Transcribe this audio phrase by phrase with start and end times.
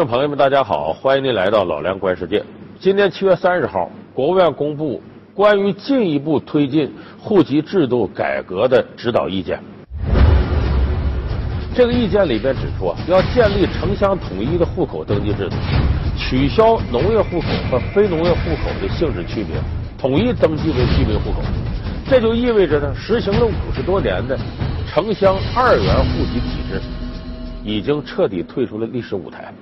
[0.00, 2.42] 众朋友们，大家好，欢迎您来到老梁观世界。
[2.78, 4.98] 今年七月三十号，国务院公布
[5.34, 9.60] 关于进一步推进户籍制度改革的指导意见。
[11.74, 15.56] 这个意见里边指出啊，要建立城乡统一的户口登记制度，
[16.16, 19.60] 取消农业户口和非农业户口的性质区别，
[19.98, 21.42] 统一登记为居民户口。
[22.08, 24.34] 这就意味着呢，实行了五十多年的
[24.88, 26.80] 城乡二元户籍体制
[27.62, 29.52] 已经彻底退出了历史舞台。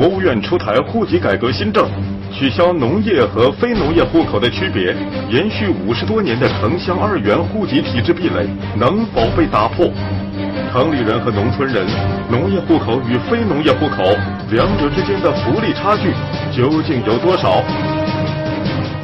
[0.00, 1.86] 国务院出台户籍改革新政，
[2.32, 4.96] 取消农业和非农业户口的区别，
[5.28, 9.92] 延续五十多年的城乡二元户籍体制壁垒能否被打破？
[10.72, 11.84] 城里人和农村人，
[12.30, 14.02] 农业户口与非农业户口
[14.48, 16.14] 两者之间的福利差距
[16.50, 17.62] 究竟有多少？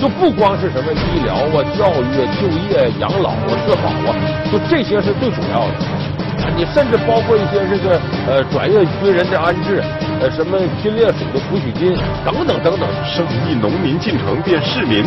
[0.00, 4.16] 就不光是什么医疗啊、教育啊、就业、养老啊、社保啊，
[4.50, 6.25] 就这些是最主要的。
[6.56, 9.82] 你甚至包括一些这个呃转业军人的安置，
[10.20, 12.88] 呃什么军烈属的抚恤金等等等等。
[13.04, 15.02] 生意农民进城变市民，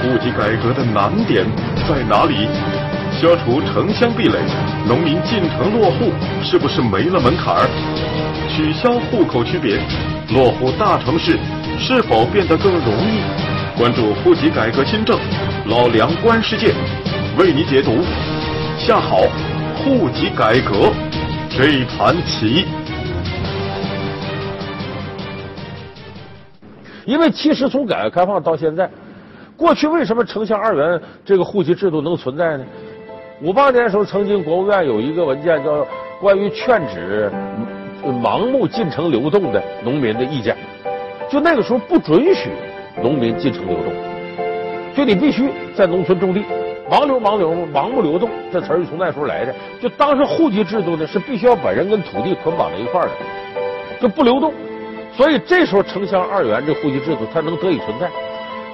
[0.00, 1.44] 户籍改革的难点
[1.88, 2.48] 在哪里？
[3.20, 4.38] 消除城乡壁垒，
[4.86, 7.68] 农民进城落户是不是没了门槛儿？
[8.48, 9.78] 取消户口区别，
[10.34, 11.38] 落户大城市
[11.78, 13.20] 是否变得更容易？
[13.78, 15.18] 关注户籍改革新政，
[15.66, 16.72] 老梁观世界
[17.38, 18.04] 为你解读。
[18.78, 19.20] 下好。
[19.86, 20.92] 户籍改革
[21.48, 22.66] 这一盘棋，
[27.04, 28.90] 因为其实从改革开放到现在，
[29.56, 32.64] 过去为什么城乡二元这个户籍制度能存在呢？
[33.40, 35.70] 五八年的时候，曾经国务院有一个文件叫
[36.20, 37.30] 《关于劝止
[38.02, 40.56] 盲目进城流动的农民的意见》，
[41.30, 42.50] 就那个时候不准许
[43.00, 43.92] 农民进城流动，
[44.96, 46.42] 就你必须在农村种地。
[46.90, 49.54] 盲流盲流盲目流动，这词儿就从那时候来的。
[49.80, 53.12] 就当时户籍制度呢，是必须要把人跟土地捆绑在一块儿的，
[54.00, 54.52] 就不流动。
[55.16, 58.08] 所以这时候城乡二元这户籍制度才能得以存在。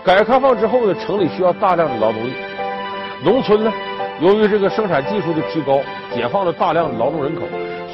[0.05, 2.33] 改革开放之后呢，城里需要大量的劳动力，
[3.25, 3.73] 农村呢，
[4.21, 5.79] 由于这个生产技术的提高，
[6.13, 7.43] 解放了大量的劳动人口，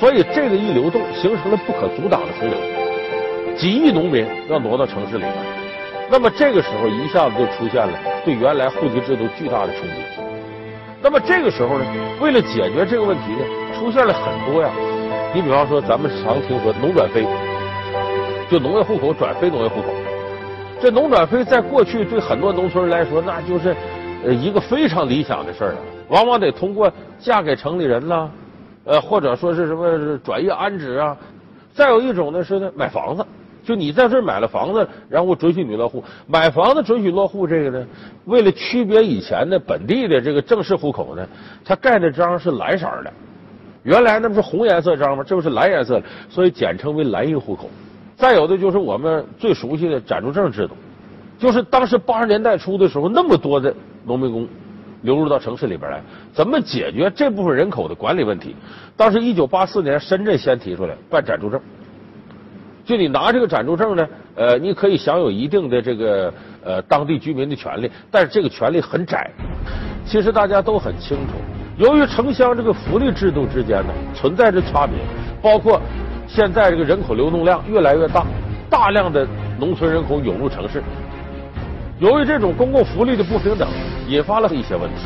[0.00, 2.58] 所以这个一流动，形成了不可阻挡的洪流，
[3.56, 5.57] 几亿农民要挪到城市里边。
[6.10, 7.92] 那么这个时候一下子就出现了
[8.24, 9.94] 对原来户籍制度巨大的冲击。
[11.02, 11.84] 那么这个时候呢，
[12.20, 13.44] 为了解决这个问题呢，
[13.78, 14.70] 出现了很多呀。
[15.34, 17.26] 你比方说，咱们常听说农转非，
[18.50, 19.88] 就农业户口转非农业户口。
[20.80, 23.76] 这农转非在过去对很多农村人来说，那就是
[24.34, 25.78] 一个非常理想的事儿了。
[26.08, 28.30] 往往得通过嫁给城里人啦，
[28.84, 31.16] 呃或者说是什么转业安置啊。
[31.74, 33.24] 再有一种呢是呢买房子。
[33.68, 36.02] 就你在这儿买了房子，然后准许你落户。
[36.26, 37.86] 买房子准许落户，这个呢，
[38.24, 41.28] 为了区别以前的本地的这个正式户口呢，
[41.66, 43.12] 他盖的章是蓝色的，
[43.82, 45.22] 原来那不是红颜色章吗？
[45.22, 47.68] 这不是蓝颜色的，所以简称为蓝印户口。
[48.16, 50.74] 再有的就是我们最熟悉的暂住证制度，
[51.38, 53.74] 就是当时八十年代初的时候，那么多的
[54.06, 54.48] 农民工
[55.02, 56.00] 流入到城市里边来，
[56.32, 58.56] 怎么解决这部分人口的管理问题？
[58.96, 61.60] 当时一九八四年，深圳先提出来办暂住证。
[62.88, 66.32] 就你拿这个暂住证呢，呃，你可以享有一定的这个
[66.64, 69.30] 呃当地居民的权利，但是这个权利很窄。
[70.06, 71.34] 其实大家都很清楚，
[71.76, 74.96] 由于城乡这个福利制度之间呢存在着差别，
[75.42, 75.78] 包括
[76.26, 78.24] 现在这个人口流动量越来越大，
[78.70, 79.28] 大量的
[79.60, 80.82] 农村人口涌入城市，
[81.98, 83.68] 由于这种公共福利的不平等，
[84.08, 85.04] 引发了一些问题。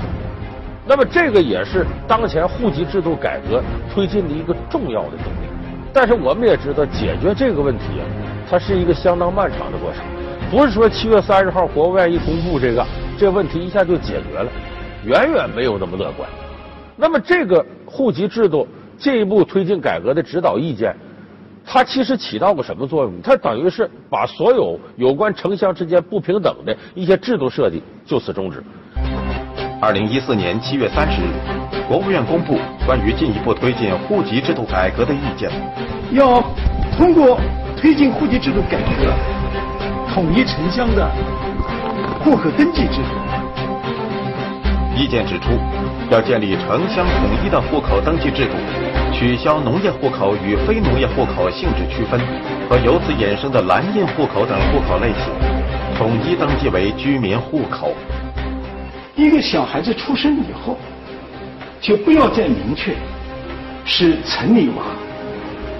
[0.87, 3.61] 那么这个也是当前户籍制度改革
[3.93, 5.52] 推进的一个重要的动力。
[5.93, 8.03] 但是我们也知道，解决这个问题啊，
[8.49, 10.03] 它是一个相当漫长的过程，
[10.51, 12.85] 不是说七月三十号国务院一公布这个，
[13.19, 14.51] 这个问题一下就解决了，
[15.05, 16.29] 远远没有那么乐观。
[16.97, 18.67] 那么这个户籍制度
[18.97, 20.97] 进一步推进改革的指导意见，
[21.65, 23.13] 它其实起到个什么作用？
[23.23, 28.63] 它等于是把所有有关城乡之间不平等的一些制度设计就此终止。
[29.83, 31.25] 二零一四年七月三十日，
[31.89, 32.57] 国务院公布
[32.87, 35.51] 关于进一步推进户籍制度改革的意见，
[36.13, 36.41] 要
[36.97, 37.37] 通过
[37.77, 39.13] 推进户籍制度改革，
[40.15, 41.11] 统一城乡的
[42.23, 43.11] 户口登记制度。
[44.97, 45.51] 意见指出，
[46.11, 48.53] 要建立城乡统一的户口登记制度，
[49.13, 52.21] 取消农业户口与非农业户口性质区分
[52.71, 55.33] 和由此衍生的蓝印户口等户口类型，
[55.99, 57.93] 统一登记为居民户口。
[59.15, 60.79] 一个小孩子出生以后，
[61.81, 62.95] 就不要再明确
[63.85, 64.83] 是城里娃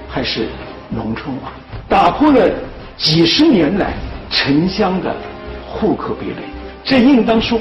[0.09, 0.49] 还是
[0.91, 1.51] 农村娃，
[1.89, 2.51] 打破了
[2.97, 3.95] 几十年来
[4.31, 5.15] 城乡的
[5.67, 6.43] 户口壁垒，
[6.85, 7.59] 这应当说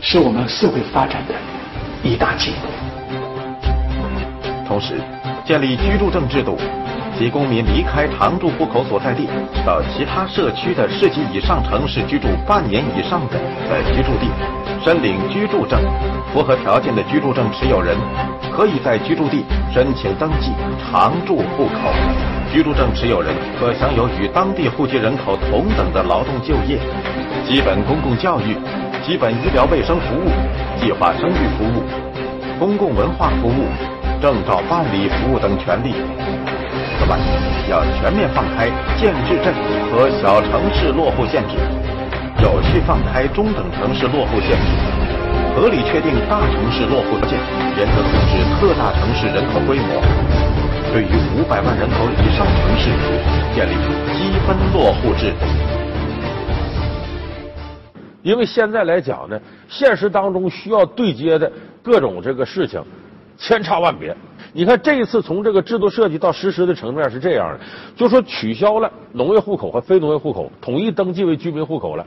[0.00, 1.34] 是我们社会发展的
[2.02, 2.68] 一大进步。
[4.66, 5.00] 同时，
[5.44, 6.58] 建立居住证制度，
[7.16, 9.28] 即公民离开常住户口所在地，
[9.66, 13.38] 到其他社区的市级以上城市居住半年以上的，
[13.68, 14.28] 在居住地
[14.84, 15.80] 申领居住证，
[16.32, 17.96] 符合条件的居住证持有人，
[18.52, 19.44] 可以在居住地
[19.74, 21.92] 申请登记常住户口。
[22.52, 26.78] 居住证持有人可享有与当地户籍人口同等的劳动就业、
[27.44, 28.56] 基本公共教育、
[29.04, 30.30] 基本医疗卫生服务、
[30.80, 31.82] 计划生育服务、
[32.58, 33.66] 公共文化服务。
[34.20, 35.94] 证照办理服务等权利。
[36.98, 37.16] 此外，
[37.70, 38.66] 要全面放开
[38.98, 39.54] 建制镇
[39.90, 41.54] 和小城市落户限制，
[42.42, 44.66] 有序放开中等城市落户限制，
[45.54, 47.38] 合理确定大城市落户条件，
[47.78, 50.02] 严格控制特大城市人口规模。
[50.92, 51.08] 对于
[51.38, 52.90] 五百万人口以上城市，
[53.54, 53.74] 建立
[54.12, 55.32] 积分落户制。
[58.22, 61.50] 因为现在来讲呢，现实当中需要对接的
[61.80, 62.82] 各种这个事情。
[63.40, 64.12] 千差万别，
[64.58, 67.60] 你看这一次从这个制度设计到实施的层面是这样的，
[67.94, 72.04] 就说取消了农业户口和非农业户口，统一登记为居民户口了。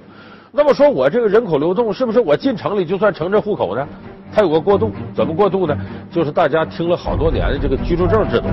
[0.52, 3.88] 那么说我这个人口流动是不是我进城里就算城镇户口呢？
[4.34, 5.74] 它有个过渡，怎么过渡呢？
[6.12, 8.50] 就是大家听了好多年的这个居住证制度。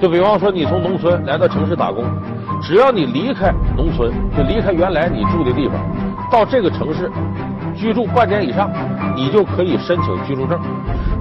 [0.00, 2.04] 就比方说你从农村来到城市打工，
[2.62, 5.74] 只要你离开农村，就离开原来你住的地方，
[6.30, 7.10] 到这个城市。
[7.74, 8.70] 居住半年以上，
[9.16, 10.60] 你就可以申请居住证。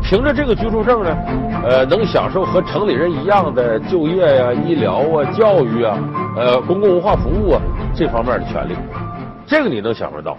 [0.04, 1.16] 凭着这个居住证呢，
[1.64, 5.98] 呃，能享受和城里人一样的就业呀、医疗啊、教育啊、
[6.36, 7.62] 呃，公共文化服务啊
[7.94, 8.76] 这方面的权利。
[9.46, 10.36] 这个你能享受到。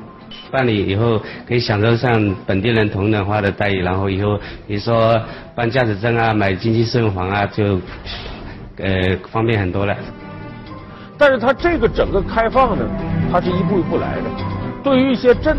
[0.50, 5.18] 办理以后可以享受像本地人同等化的待遇，然后以后你说
[5.54, 7.78] 办驾驶证啊、买经济适用房啊，就
[8.78, 9.94] 呃方便很多了。
[11.16, 12.84] 但是它这个整个开放呢，
[13.30, 14.22] 它是一步一步来的。
[14.82, 15.56] 对于一些镇。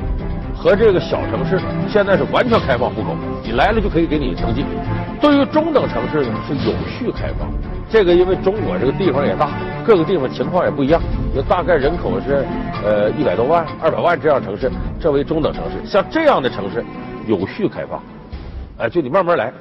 [0.64, 3.14] 和这个小城市现在是完全开放户口，
[3.44, 4.64] 你来了就可以给你登记。
[5.20, 7.52] 对于中等城市呢是有序开放，
[7.90, 9.50] 这个因为中国这个地方也大，
[9.86, 11.02] 各个地方情况也不一样，
[11.36, 12.46] 有大概人口是
[12.82, 14.72] 呃一百多万、二百万这样城市，
[15.02, 15.86] 这为中等城市。
[15.86, 16.82] 像这样的城市
[17.28, 18.02] 有序开放，
[18.78, 19.52] 哎，就你慢慢来。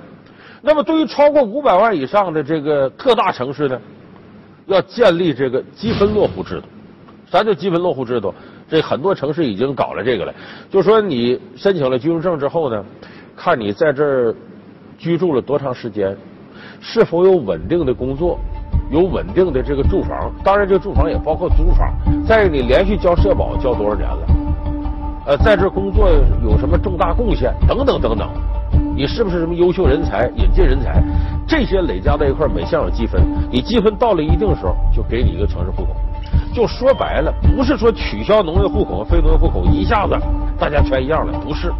[0.60, 3.76] 那么对于超过五百万以上的这个特大城市呢，
[4.66, 6.68] 要建立这个积分落户制度。
[7.28, 8.32] 啥叫积分落户制度？
[8.72, 10.32] 这很多城市已经搞了这个了，
[10.70, 12.82] 就说你申请了居住证之后呢，
[13.36, 14.34] 看你在这儿
[14.96, 16.16] 居住了多长时间，
[16.80, 18.38] 是否有稳定的工作，
[18.90, 21.92] 有稳定的这个住房，当然这个住房也包括租房。
[22.26, 24.26] 再你连续交社保交多少年了？
[25.26, 26.08] 呃，在这工作
[26.42, 28.26] 有什么重大贡献等等等等，
[28.96, 31.02] 你是不是什么优秀人才、引进人才？
[31.46, 33.20] 这些累加在一块儿每项有积分，
[33.50, 35.90] 你积分到了一定时候，就给你一个城市户口。
[36.52, 40.16] 就说白了，不是说取消农业户口和非农业户口一下子
[40.58, 41.72] 大家全一样了，不是，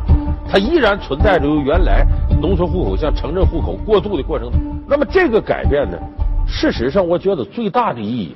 [0.49, 2.07] 它依然存在着由原来
[2.41, 4.51] 农村户口向城镇户口过渡的过程。
[4.89, 5.99] 那么这个改变呢，
[6.47, 8.35] 事实上我觉得最大的意义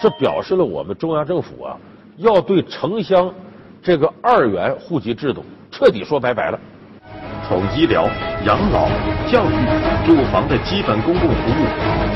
[0.00, 1.76] 是表示了我们中央政府啊
[2.16, 3.32] 要对城乡
[3.82, 6.58] 这个二元户籍制度彻底说拜拜了。
[7.48, 8.08] 从医疗、
[8.44, 8.88] 养老、
[9.30, 9.54] 教育、
[10.06, 11.66] 住房的基本公共服务，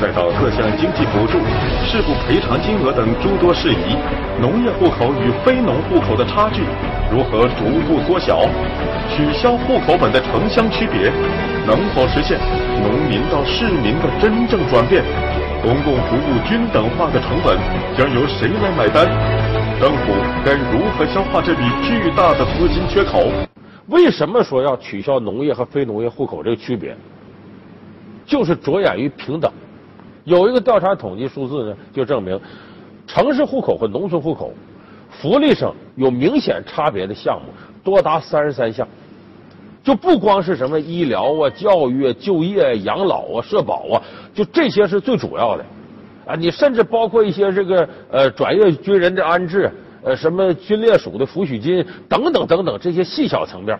[0.01, 1.39] 再到各项经济补助、
[1.85, 3.95] 事故赔偿金额等诸多事宜，
[4.41, 6.63] 农业户口与非农户口的差距
[7.11, 8.41] 如何逐步缩小？
[9.09, 11.11] 取消户口本的城乡区别，
[11.65, 12.37] 能否实现
[12.83, 15.03] 农民到市民的真正转变？
[15.61, 17.57] 公共服务均等化的成本
[17.97, 19.05] 将由谁来买单？
[19.79, 20.13] 政府
[20.45, 23.29] 该如何消化这笔巨大的资金缺口？
[23.89, 26.95] 为什么说要取消农业和非农业户口这个区别？
[28.25, 29.51] 就是着眼于平等。
[30.25, 32.39] 有一个调查统计数字呢，就证明
[33.07, 34.53] 城市户口和农村户口
[35.09, 37.51] 福利上有明显差别的项目
[37.83, 38.87] 多达三十三项。
[39.81, 44.03] 就不光是什么医疗啊、教育、啊、就业、养老啊、社保啊，
[44.35, 45.65] 就这些是最主要的
[46.27, 46.35] 啊。
[46.35, 49.71] 你甚至包括一些这个呃转业军人的安置。
[50.01, 53.77] 呃，什么军烈属的抚恤金等等等等，这些细小层面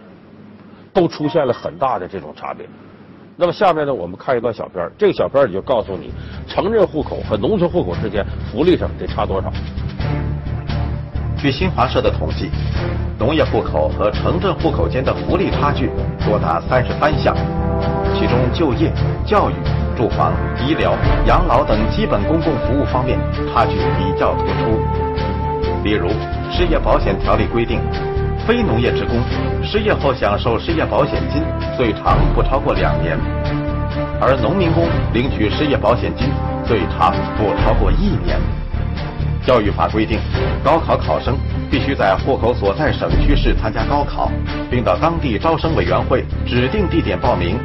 [0.91, 2.67] 都出现了很大的这种差别。
[3.37, 6.11] 那么下面呢，我们看一段小片这个小片里就告诉你，
[6.45, 9.49] 城镇户口和农村户口之间福利上得差多少。
[11.37, 12.49] 据新华社的统计，
[13.17, 15.89] 农业户口和城镇户口间的福利差距
[16.27, 17.33] 多达三十三项，
[18.13, 18.91] 其中就业、
[19.25, 19.53] 教育、
[19.95, 20.33] 住房、
[20.67, 20.93] 医疗、
[21.25, 23.17] 养老等基本公共服务方面
[23.53, 24.81] 差距比较突出。
[25.89, 26.07] 比如，
[26.51, 27.81] 失业保险条例规定，
[28.45, 29.17] 非农业职工
[29.63, 31.41] 失业后享受失业保险金
[31.75, 33.17] 最长不超过两年，
[34.21, 36.29] 而农民工领取失业保险金
[36.63, 38.39] 最长不超过一年。
[39.43, 40.19] 教育法规定，
[40.63, 41.35] 高考考生
[41.71, 44.31] 必须在户口所在省区市参加高考，
[44.69, 47.57] 并到当地招生委员会指定地点报名。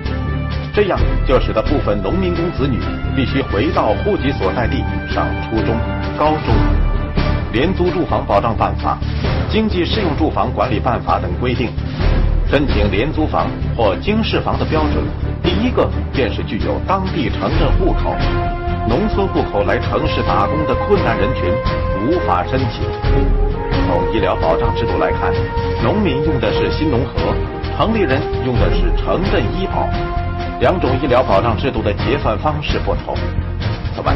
[0.73, 2.81] 这样就使得部分农民工子女
[3.15, 5.77] 必须回到户籍所在地上初中、
[6.17, 6.84] 高中。
[7.55, 8.99] 廉租住房保障办法、
[9.49, 11.71] 经济适用住房管理办法等规定，
[12.51, 13.47] 申请廉租房
[13.77, 15.05] 或经适房的标准，
[15.41, 18.13] 第一个便是具有当地城镇户口。
[18.89, 21.45] 农村户口来城市打工的困难人群
[22.03, 22.83] 无法申请。
[23.87, 25.33] 从医疗保障制度来看，
[25.81, 27.33] 农民用的是新农合，
[27.77, 29.89] 城里人用的是城镇医保，
[30.59, 33.15] 两种医疗保障制度的结算方式不同。
[33.95, 34.13] 此外，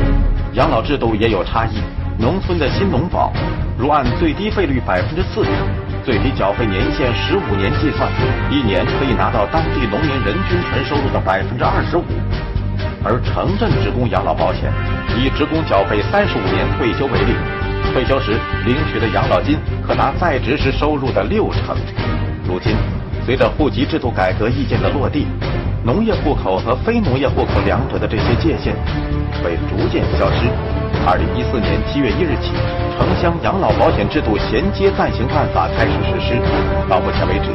[0.55, 1.79] 养老制度也有差异。
[2.21, 3.33] 农村的新农保，
[3.79, 5.47] 如按最低费率百分之四、
[6.05, 8.11] 最低缴费年限十五年计算，
[8.51, 12.03] 一年可以拿到当地农民人均纯收入的百分之二十五。
[13.05, 14.73] 而城镇职工养老保险，
[15.17, 17.33] 以职工缴费三十五年退休为例，
[17.93, 18.33] 退休时
[18.67, 19.57] 领取的养老金
[19.87, 21.77] 可达在职时收入的六成。
[22.45, 22.75] 如今，
[23.25, 25.29] 随着户籍制度改革意见的落地，
[25.85, 28.75] 农业户口和非农业户口两者的这些界限
[29.41, 30.51] 会逐渐消失。
[31.09, 32.53] 二零一四年七月一日起，
[32.99, 36.37] 城乡养老保险制度衔接暂行办法开始实施。
[36.87, 37.49] 到目前为止，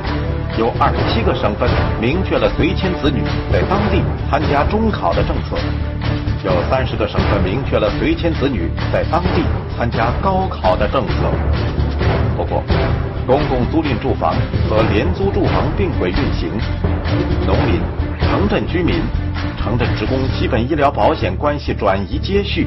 [0.57, 1.69] 有二十七个省份
[2.01, 3.21] 明确了随迁子女
[3.53, 5.53] 在当地参加中考的政策，
[6.43, 9.45] 有三十个省份明确了随迁子女在当地
[9.77, 11.13] 参加高考的政策。
[12.35, 12.63] 不过，
[13.27, 14.33] 公共租赁住房
[14.67, 16.49] 和廉租住房并轨运行，
[17.45, 17.79] 农民、
[18.17, 18.95] 城镇居民、
[19.61, 22.65] 城镇职工基本医疗保险关系转移接续。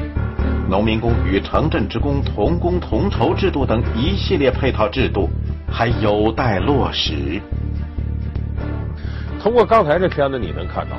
[0.69, 5.29] 农民工与城镇职工同工同酬制度等一系列配套制度
[5.71, 7.41] 还有待落实。
[9.39, 10.97] 通过刚才这片子，你能看到，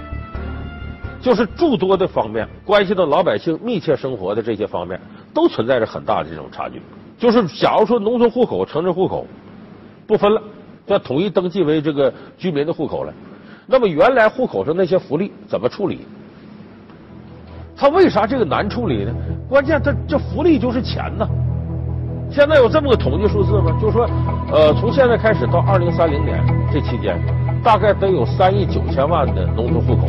[1.21, 4.99] 就是诸多的方面关系到老百姓密切生活的这些方面，
[5.35, 6.81] 都存在着很大的这种差距。
[7.19, 9.27] 就是假如说农村户口、城镇户口
[10.07, 10.43] 不分了，
[10.87, 13.13] 要统一登记为这个居民的户口了，
[13.67, 16.07] 那么原来户口上那些福利怎么处理？
[17.77, 19.15] 他为啥这个难处理呢？
[19.49, 21.27] 关键他这福利就是钱呐。
[22.31, 23.75] 现在有这么个统计数字吗？
[23.81, 24.07] 就是说，
[24.53, 26.39] 呃，从现在开始到二零三零年
[26.71, 27.19] 这期间，
[27.65, 30.07] 大概得有三亿九千万的农村户口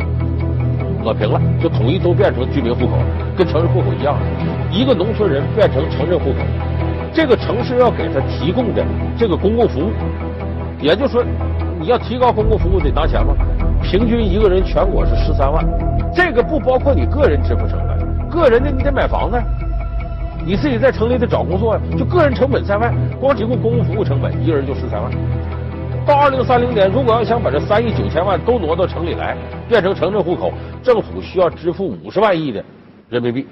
[1.02, 2.98] 抹平了，就统一都变成居民户口，
[3.34, 4.14] 跟城市户口一样。
[4.70, 6.38] 一个农村人变成城镇户口，
[7.14, 8.84] 这个城市要给他提供的
[9.16, 9.90] 这个公共服务，
[10.78, 11.24] 也就是说，
[11.80, 13.34] 你要提高公共服务得拿钱吗？
[13.82, 15.64] 平均一个人全国是十三万。
[16.14, 17.89] 这个不包括你个人支付成本，
[18.30, 19.42] 个人的你得买房子，
[20.46, 25.10] 你自己在城里得找工作呀，就个人成本在外，光提供公共服务成本，一个人就十三万。
[26.06, 29.36] 到二零三零年，如果要想把这三亿九千万都挪到城里来，
[29.68, 32.64] 变成城镇户口，政府需要支付五十万亿的
[33.08, 33.46] 人民币。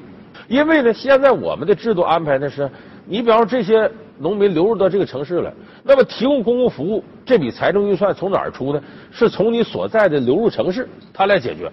[0.47, 2.71] 因为呢，现在我们的制度安排呢是，
[3.05, 8.81] 你比方说这些农民流入到这个城市了，那么提供公共服务这笔财政预算从哪儿出呢？
[9.11, 11.71] 是从你所在的流入城市他来解决。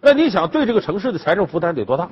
[0.00, 2.08] 那你想对这个城市的财政负担得多大？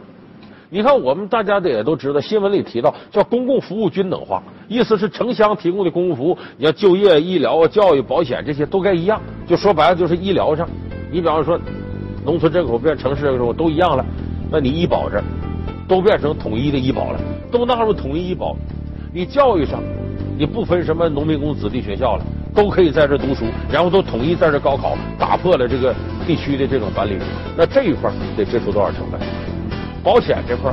[0.72, 9.20] 你看我们大家的也都知道，新闻里提到叫公共服务均等化，意思是城乡提供的公共服务，你要就业、医疗、教育、保险这些都该一样。
[9.48, 10.68] 就说白了就是医疗上，
[11.10, 11.60] 你比方说
[12.24, 14.04] 农村人口变城市人口都一样了，
[14.50, 15.20] 那你医保这
[15.88, 18.56] 都变成统一的医保了，都纳入统一医保。
[19.12, 19.82] 你教育上，
[20.38, 22.24] 你不分什么农民工子弟学校了。
[22.52, 25.94] 都可以在这读书，然后都统一在这高考，打破了这个
[26.26, 27.16] 地区的这种藩篱。
[27.56, 29.20] 那这一块得支出多少成本？
[30.02, 30.72] 保险这块，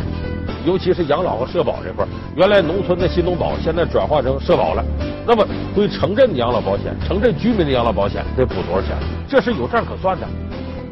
[0.66, 2.06] 尤其是养老和社保这块，
[2.36, 4.84] 原来农村的新农保现在转化成社保了。
[5.26, 8.96] 那么归城镇的养老保险，城镇居民的养老保险得补多少钱？
[9.28, 10.28] 这是有账可算的。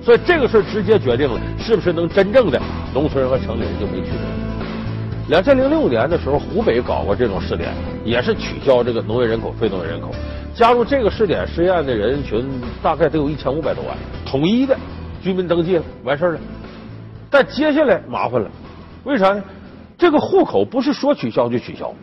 [0.04, 2.62] 所以这个事直接决定了是不是能真正的
[2.94, 5.30] 农村人和城里人就没区别。
[5.30, 7.72] 两千零六年的时候，湖北搞过这种试点，
[8.04, 10.12] 也是取消这个农业人口、非农业人口。
[10.54, 12.46] 加入这个试点试验的人群
[12.84, 14.78] 大概得有一千五百多万，统一的
[15.24, 16.40] 居民登记，完事儿了。
[17.36, 18.50] 但接下来麻烦了，
[19.04, 19.44] 为啥呢？
[19.98, 21.94] 这个户口不是说取消就取消。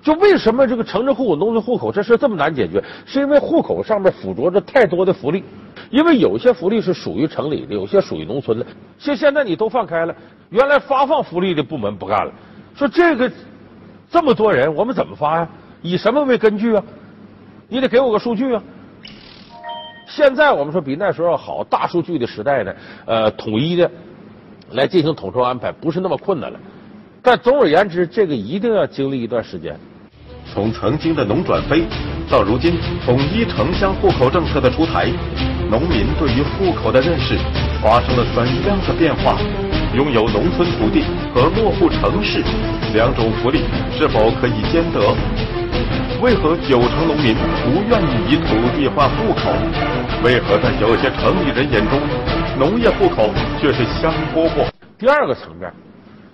[0.00, 2.82] 就为什么这个城镇户口、农村户口这事这么难解决？
[3.04, 5.44] 是因为户口上面附着着太多的福利，
[5.90, 8.64] 因为有些福利是属于城里的，有些属于农村的。
[8.98, 10.16] 现现在你都放开了，
[10.48, 12.32] 原来发放福利的部门不干了，
[12.74, 13.30] 说这个
[14.10, 15.48] 这么多人，我们怎么发呀？
[15.82, 16.82] 以什么为根据啊？
[17.68, 18.62] 你得给我个数据啊！
[20.06, 22.74] 现在我们说比那时候要好，大数据的时代呢，
[23.04, 23.90] 呃，统一的
[24.74, 26.58] 来进行统筹安排不是那么困难了。
[27.22, 29.78] 但总而言之，这个一定要经历一段时间。
[30.52, 31.84] 从曾经的农转非
[32.28, 32.74] 到如今
[33.06, 35.08] 统一城乡户口政策的出台，
[35.70, 37.38] 农民对于户口的认识
[37.80, 39.38] 发生了怎样的变化？
[39.94, 42.42] 拥有农村土地和落户城市
[42.94, 43.60] 两种福利
[43.96, 45.00] 是否可以兼得？
[46.22, 49.50] 为何九成农民不愿意以土地换户口？
[50.22, 52.00] 为何在有些城里人眼中，
[52.56, 53.28] 农业户口
[53.60, 54.68] 却是香饽饽？
[54.96, 55.68] 第二个层面，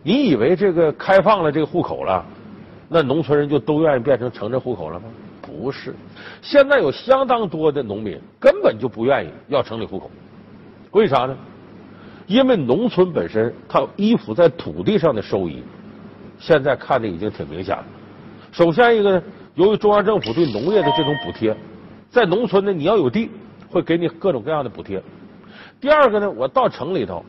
[0.03, 2.23] 你以为这个开放了这个户口了，
[2.87, 5.07] 那农村人就都愿意变成城镇户口了吗？
[5.41, 5.95] 不是，
[6.43, 10.11] 现在有相当多的农民根本就不愿意要城里户口，
[10.91, 11.35] 为啥呢？
[12.27, 15.63] 因为农村本身它依附在土地上的收益，
[16.39, 17.85] 现在看的已经挺明显了。
[18.53, 19.23] 首先一个呢，
[19.59, 21.55] 由于中央政府对农业的这种补贴，
[22.09, 23.29] 在农村呢，你要有地，
[23.69, 25.03] 会给你各种各样的补贴。
[25.81, 27.25] 第二个呢，我到城里头，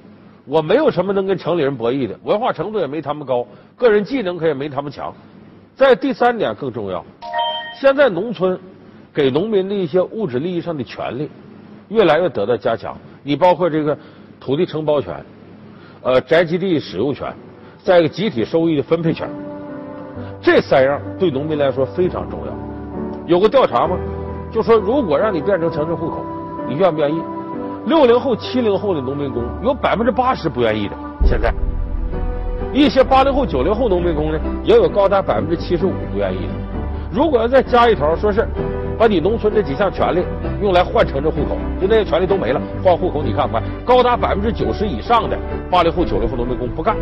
[0.45, 5.11] 我没有什么能跟城里人博弈的，文化程度也没他们高，个人技能可也没他们强。
[5.75, 7.03] 在第三点更重要，
[7.81, 8.59] 现在农村
[9.11, 11.31] 给农民的一些物质利益上的权利，
[11.87, 12.95] 越来越得到加强。
[13.23, 13.97] 你包括这个
[14.39, 15.25] 土地承包权、
[16.03, 17.33] 呃宅基地使用权，
[17.83, 19.27] 再一个集体收益的分配权，
[20.41, 22.53] 这三样对农民来说非常重要。
[23.25, 23.97] 有个调查吗，
[24.51, 26.23] 就说如果让你变成城镇户口，
[26.67, 27.21] 你愿不愿意？
[27.85, 30.95] 六零后、七零后的农民工有百分之八十不愿意的。
[31.25, 31.53] 现在，
[32.73, 36.53] 一些八零后、九零后农民工呢，也有高达百分之七十五不愿意的。
[37.11, 38.47] 如果要再加一条，说是
[38.97, 40.23] 把你农村这几项权利
[40.61, 43.63] 用来换城镇户口，就那些权利都没了，换户口你看不看？
[43.85, 45.37] 高达百分之九十以上的
[45.71, 46.95] 八零后、九零后农民工不干。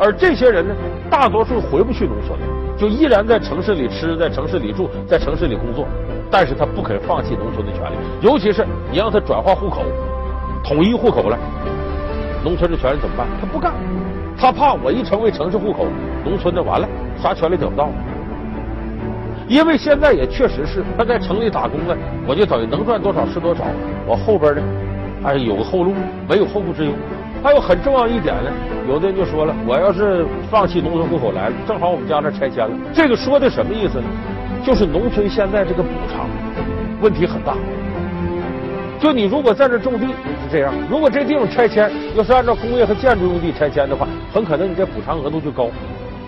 [0.00, 0.74] 而这些人呢，
[1.10, 2.38] 大多数回不去农村，
[2.74, 5.86] 就依然在城市里吃，在城市里住，在城市里工作，
[6.30, 9.82] 但是他不肯放弃农村的权利，尤其是你让他转换户口、
[10.64, 11.38] 统一户口了，
[12.42, 13.26] 农村的权利怎么办？
[13.38, 13.74] 他不干，
[14.38, 15.86] 他怕我一成为城市户口，
[16.24, 16.88] 农村的完了，
[17.22, 17.90] 啥权利得不到。
[19.46, 21.94] 因为现在也确实是他在城里打工呢，
[22.26, 23.64] 我就等于能赚多少是多少，
[24.06, 24.62] 我后边呢，
[25.24, 25.92] 哎有个后路，
[26.26, 26.92] 没有后顾之忧。
[27.42, 28.50] 还有很重要一点呢，
[28.88, 32.76] 有的人就说了，我要是放弃农村户口来了，正好我们家那拆迁了。
[32.92, 34.04] 这个说的什么意思呢？
[34.62, 36.28] 就是农村现在这个补偿
[37.00, 37.56] 问题很大。
[39.00, 45.70] 就你如果在这种地是这样，如果这地方拆迁要是按照工业和建筑用地拆迁的话，很可能你这补偿额度就高。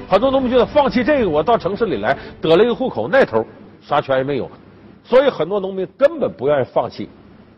[0.09, 3.44] 很多农民觉得放弃这个，我到城市里来得了一个户口，那头
[3.83, 4.51] 啥权也没有，
[5.05, 7.11] 所以很多农民根本不愿意放弃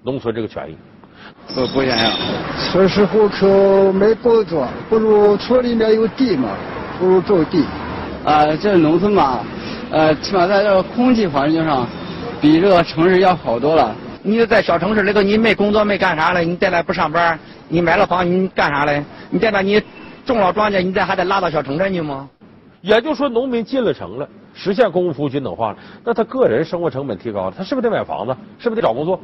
[0.03, 0.77] 农村这个权益。
[1.57, 2.11] 我不想要。
[2.73, 6.49] 城市户口没工作，不如村里面有地嘛，
[6.99, 7.65] 不如种地。
[8.25, 9.41] 啊，这农村嘛，
[9.91, 11.87] 呃，起码在这个空气环境上，
[12.41, 13.95] 比这个城市要好多了。
[14.23, 16.45] 你在小城市里头，你没工作没干啥嘞？
[16.45, 19.05] 你在那不上班，你买了房，你干啥嘞？
[19.29, 19.81] 你在那你
[20.25, 22.29] 种了庄稼，你再还得拉到小城镇去吗？
[22.81, 28.35] 也就是说，农民进了城了，实现公共服务均等化了，那他个人生活成本提高了，他是不是得买房子？
[28.59, 29.21] 是不是得找工作？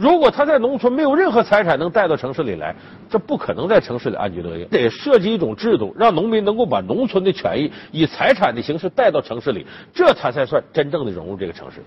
[0.00, 2.74] 如果他在农村没有任何财产能带到城市里来，
[3.10, 4.64] 这不可能在城市里安居乐业。
[4.64, 11.82] 得设计一种制度，让农民能够把农村的权益以财产的形式带到城市里，这才才算真正的融入这个城市。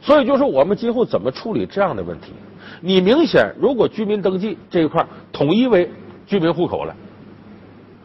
[0.00, 2.32] 所以，就是我们今后怎么处理这样的问题？
[2.80, 5.90] 你明显如果居民登记这一块统一为
[6.28, 6.94] 居民户口了，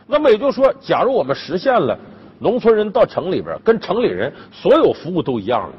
[0.07, 1.95] 那么也就是说，假如我们实现了
[2.39, 5.73] 农村人到城里边跟城里人所有服务都一样了，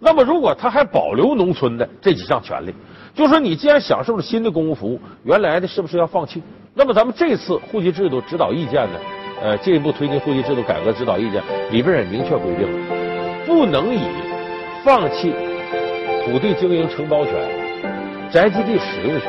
[0.00, 2.74] 那么如果他还保留农村的这几项权利，
[3.18, 6.40] 就说你既然享受了新的公共服务，原来的是不是要放弃？
[6.72, 9.00] 那么咱们这次户籍制度指导意见呢？
[9.42, 12.68] 呃，进一步推进户籍制度改革指导意见里边也明确规定，
[13.44, 13.98] 不能以
[14.84, 15.34] 放弃
[16.24, 17.34] 土地经营承包权、
[18.30, 19.28] 宅基地使用权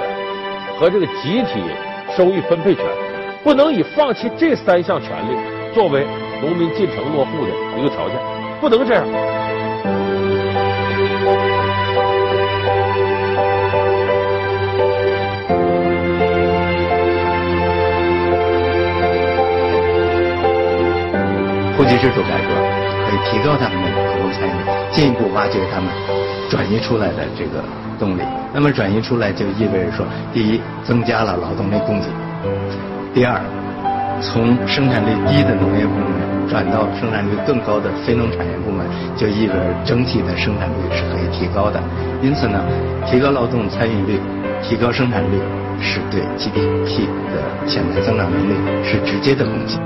[0.79, 1.59] 和这个集体
[2.15, 2.85] 收益分配权，
[3.43, 5.35] 不能以放弃这三项权利
[5.73, 6.05] 作为
[6.43, 8.19] 农民进城落户的一个条件，
[8.61, 9.48] 不能这样。
[21.79, 22.49] 户籍制度改革
[23.07, 24.51] 可以提高他们的劳动参与，
[24.91, 25.89] 进一步挖掘他们
[26.49, 27.63] 转移出来的这个
[27.97, 28.21] 动力。
[28.53, 32.07] 那么转移出来就意味着说，第一，增加了劳动力供给；
[33.13, 33.39] 第二，
[34.19, 41.79] 从生产力低的农业部门转到生产率更高的非农产业部门，就意味着整体的生产率是可以提高的。
[42.21, 42.59] 因此呢，
[43.07, 44.19] 提高劳动参与率、
[44.61, 45.39] 提高生产率，
[45.79, 49.79] 是对 GDP 的潜在增长能力是直接的贡献。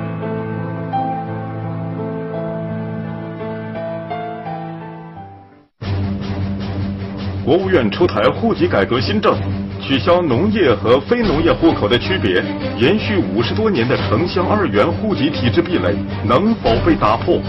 [7.45, 9.35] 国务院出台户籍改革新政，
[9.81, 12.41] 取消农业和非农业户口的区别，
[12.79, 15.93] 延续五十多年的城乡二元户籍体制壁垒
[16.25, 17.41] 能否被打破？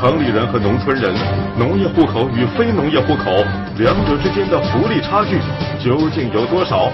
[0.00, 1.14] 城里人和农村人，
[1.56, 3.30] 农业户口与非农业户口
[3.78, 5.38] 两者之间的福利差距
[5.78, 6.90] 究竟有多少？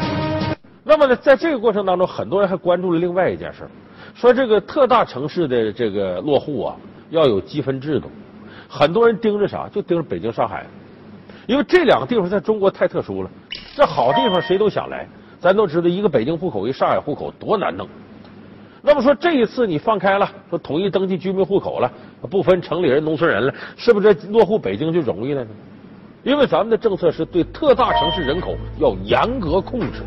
[0.84, 3.66] 那么呢，在这个过程当中，很多人还关注了另外一件事
[4.14, 6.76] 说这个特大城市的这个落户啊，
[7.08, 8.10] 要有积分制度。
[8.68, 9.66] 很多人盯着啥？
[9.72, 10.66] 就盯着北京、上海，
[11.48, 13.30] 因为这两个地方在中国太特殊了。
[13.74, 15.08] 这好地方谁都想来，
[15.40, 17.88] 咱都知道，一个北京户口，一上海户口多难弄。
[18.82, 21.90] 那么说这一次你放开了，说统一登记居民户口了，
[22.28, 25.50] 不分城里人、农村人了，是不是落户北京就容易了呢？
[26.22, 30.02] 因为咱们的政策是对特大城市人口要严格控制。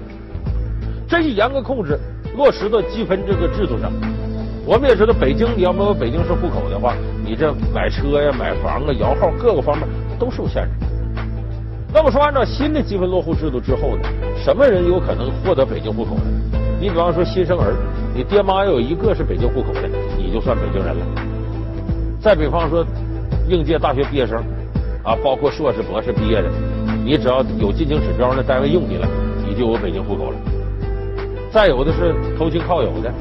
[1.10, 1.98] 这一严格控制
[2.38, 3.92] 落实到积分这个制度上，
[4.64, 6.94] 我们也知道，北京你要没有北京市户口的话，
[7.26, 9.88] 你这买车呀、买房啊、摇号各个方面
[10.20, 10.91] 都受限制。
[11.94, 16.24] 那么说，按照新的积分落户制度之后呢，什么人有可能获得北京户口呢？
[16.80, 17.76] 你比方说新生儿，
[18.16, 21.06] 你爹妈要有一个是北京户口的，你就算北京人了。
[22.20, 22.86] 再比方说
[23.48, 24.40] 应届大学毕业生
[25.04, 26.50] 啊，包括硕士、博士毕业的，
[27.04, 29.08] 你只要有进京指标的单位用你了，
[29.46, 30.38] 你就有北京户口了。
[31.52, 33.14] 再有的是投亲靠友的，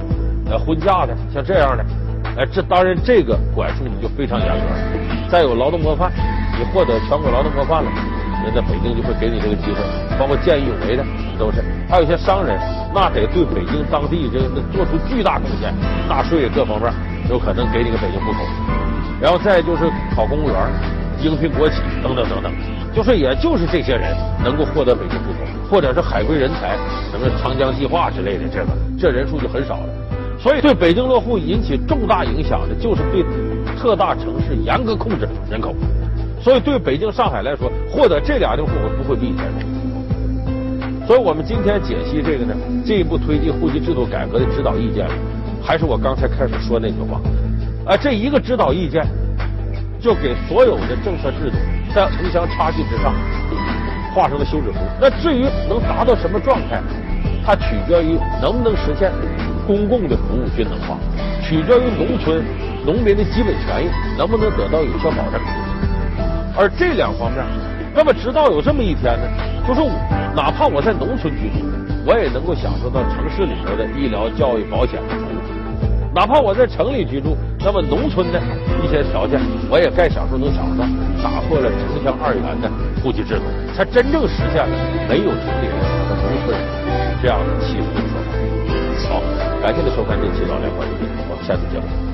[0.52, 1.84] 呃，婚嫁的，像这样的，
[2.36, 5.28] 哎，这当然这个管束你就非常严格。
[5.28, 6.12] 再有劳动模范，
[6.56, 7.90] 你获得全国劳动模范了，
[8.44, 9.78] 人在北京就会给你这个机会。
[10.18, 11.04] 包括见义勇为的
[11.38, 12.58] 都是，还有一些商人，
[12.94, 15.72] 那得对北京当地这个做出巨大贡献，
[16.08, 16.92] 纳税各方面
[17.28, 18.38] 有可能给你个北京户口。
[19.20, 20.56] 然后再就是考公务员、
[21.22, 22.52] 应聘国企等等等等，
[22.94, 25.46] 就是也就是这些人能够获得北京户口。
[25.70, 26.76] 或者是海归人才，
[27.12, 28.66] 什么长江计划之类的，这个
[28.98, 29.86] 这人数就很少了。
[30.36, 33.24] 所以对北京落户引起重大影响的，就是对
[33.78, 35.72] 特大城市严格控制人口。
[36.40, 45.06] 所以对北京、上海来说，获得这俩地户口不会比以前容所以我们今天解析这个呢，进一步推进户籍制度改革的指导意见，
[45.62, 47.20] 还是我刚才开始说那句话，
[47.84, 49.04] 啊，这一个指导意见，
[50.00, 51.56] 就给所有的政策制度
[51.94, 53.12] 在城乡差距之上。
[54.12, 54.78] 画上了休止符。
[55.00, 56.82] 那至于能达到什么状态，
[57.46, 59.12] 它取决于能不能实现
[59.68, 60.98] 公共的服务均等化，
[61.40, 62.42] 取决于农村
[62.84, 65.40] 农民的基本权益能不能得到有效保障。
[66.60, 67.42] 而这两方面，
[67.94, 69.24] 那么直到有这么一天呢，
[69.66, 69.88] 就是我
[70.36, 71.64] 哪怕我在农村居住，
[72.04, 75.40] 我也能够享受到城市里头的医疗、教育、保险的服务；
[76.14, 78.38] 哪怕我在城里居住，那么农村的
[78.84, 80.84] 一些条件，我也该享受能享受到。
[81.24, 82.68] 打破了城乡二元的
[83.00, 83.44] 户籍制度。
[83.74, 84.76] 才真正实现了
[85.08, 86.60] 没有城里人和农村人
[87.22, 89.16] 这样的气度的说法。
[89.16, 89.22] 好，
[89.62, 92.09] 感谢您收看这期《老梁观点》，我们下次节目。